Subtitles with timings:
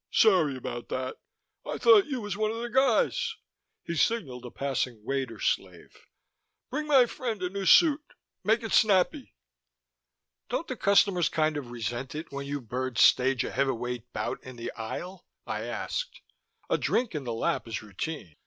[0.11, 1.17] "Sorry about that.
[1.63, 3.35] I thought you was one of the guys."
[3.83, 5.95] He signaled a passing waiter slave.
[6.71, 8.03] "Bring my friend a new suit.
[8.43, 9.35] Make it snappy."
[10.49, 14.55] "Don't the customers kind of resent it when you birds stage a heavyweight bout in
[14.55, 16.21] the aisle?" I asked.
[16.67, 18.37] "A drink in the lap is routine.